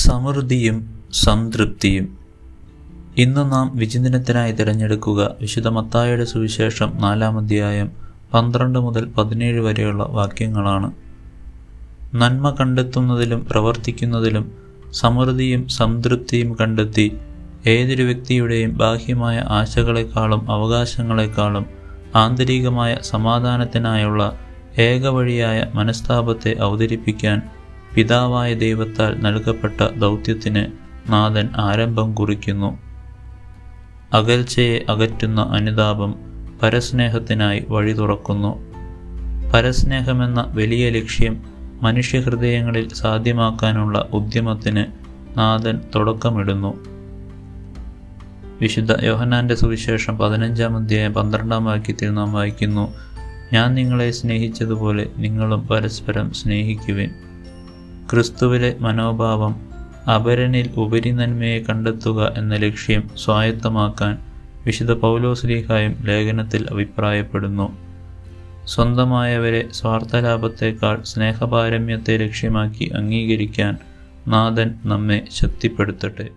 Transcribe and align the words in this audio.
സമൃദ്ധിയും 0.00 0.76
സംതൃപ്തിയും. 1.12 2.18
ഇന്ന് 3.16 3.52
നാം 3.52 3.66
വിചിന്തനത്തിനായി 3.76 4.52
തിരഞ്ഞെടുക്കുക 4.52 5.36
വിശുദ്ധ 5.40 5.68
മത്തായുടെ 5.68 6.24
സുവിശേഷം 6.24 6.92
നാലാം 6.96 7.38
അധ്യായം 7.38 7.88
പന്ത്രണ്ട് 8.34 8.78
മുതൽ 8.78 9.04
പതിനേഴ് 9.06 9.60
വരെയുള്ള 9.60 10.04
വാക്യങ്ങളാണ്. 10.10 10.88
നന്മ 12.14 12.50
കണ്ടെത്തുന്നതിലും 12.50 13.46
പ്രവർത്തിക്കുന്നതിലും 13.50 14.44
സമൃദ്ധിയും 14.92 15.68
സംതൃപ്തിയും 15.68 16.56
കണ്ടെത്തി 16.60 17.06
ഏതൊരു 17.66 18.02
വ്യക്തിയുടെയും 18.02 18.76
ബാഹ്യമായ 18.76 19.44
ആശകളെക്കാളും 19.48 20.50
അവകാശങ്ങളെക്കാളും 20.50 21.66
ആന്തരികമായ 22.14 22.98
സമാധാനത്തിനായുള്ള 23.02 24.22
ഏകവഴിയായ 24.78 25.66
മനസ്താപത്തെ 25.74 26.52
അവതരിപ്പിക്കാൻ 26.60 27.38
പിതാവായ 27.94 28.54
ദൈവത്താൽ 28.54 29.20
നൽകപ്പെട്ട 29.20 29.98
ദൗത്യത്തിന് 29.98 30.66
നാഥൻ 31.12 31.48
ആരംഭം 31.56 32.14
കുറിക്കുന്നു. 32.14 32.78
അകൽച്ചയെ 34.12 34.80
അകറ്റുന്ന 34.88 35.40
അനുതാപം 35.40 36.14
പരസ്നേഹത്തിനായി 36.62 37.66
വഴി 37.68 37.92
തുറക്കുന്നു. 37.92 38.58
പരസ്നേഹമെന്ന 39.54 40.44
വലിയ 40.48 40.90
ലക്ഷ്യം 40.90 41.42
മനുഷ്യഹൃദയങ്ങളിൽ 41.82 42.88
സാധ്യമാക്കാനുള്ള 42.88 44.08
ഉദ്യമത്തിന് 44.12 44.84
നാഥൻ 45.38 45.80
തുടക്കമിടുന്നു. 45.94 46.74
വിശുദ്ധ 48.60 49.04
യോഹനാന്റെ 49.04 49.54
സുവിശേഷം 49.54 50.18
പതിനഞ്ചാം 50.18 50.76
അധ്യായം 50.76 51.14
പന്ത്രണ്ടാം 51.14 51.64
വാക്യത്തിൽ 51.64 52.14
നാം 52.14 52.32
വായിക്കുന്നു 52.32 52.94
ഞാൻ 53.52 53.74
നിങ്ങളെ 53.74 54.10
സ്നേഹിച്ചതുപോലെ 54.10 55.10
നിങ്ങളും 55.16 55.66
പരസ്പരം 55.66 56.32
സ്നേഹിക്കുവിൻ. 56.32 57.10
ക്രിസ്തുവിലെ 58.10 58.76
മനോഭാവം 58.80 59.60
അപരനിൽ 60.14 60.70
ഉപരി 60.76 61.10
നന്മയെ 61.10 61.58
കണ്ടെത്തുക 61.58 62.34
എന്ന 62.38 62.56
ലക്ഷ്യം 62.56 63.10
സ്വായത്തമാക്കാൻ 63.16 64.18
വിശുദ്ധ 64.66 64.92
പൗലോസ്ലീഹായും 64.92 65.96
ലേഖനത്തിൽ 66.04 66.66
അഭിപ്രായപ്പെടുന്നു. 66.70 67.78
സ്വന്തമായവരെ 68.64 69.68
സ്വാർത്ഥലാഭത്തേക്കാൾ 69.72 71.02
സ്നേഹപാരമ്യത്തെ 71.02 72.16
ലക്ഷ്യമാക്കി 72.16 72.84
അംഗീകരിക്കാൻ 72.96 73.78
നാഥൻ 74.28 74.74
നമ്മെ 74.84 75.28
ശക്തിപ്പെടുത്തട്ടെ. 75.32 76.28